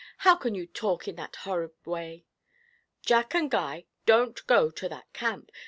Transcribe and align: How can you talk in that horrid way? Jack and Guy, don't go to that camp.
How 0.25 0.35
can 0.35 0.55
you 0.55 0.65
talk 0.65 1.07
in 1.07 1.15
that 1.17 1.35
horrid 1.35 1.75
way? 1.85 2.25
Jack 3.03 3.35
and 3.35 3.51
Guy, 3.51 3.85
don't 4.07 4.43
go 4.47 4.71
to 4.71 4.89
that 4.89 5.13
camp. 5.13 5.51